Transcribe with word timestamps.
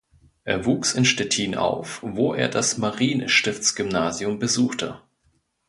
Er 0.45 0.65
wuchs 0.65 0.95
in 0.95 1.05
Stettin 1.05 1.53
auf, 1.53 1.99
wo 2.01 2.33
er 2.33 2.47
das 2.49 2.79
Marienstiftsgymnasium 2.79 4.39
besuchte. 4.39 4.99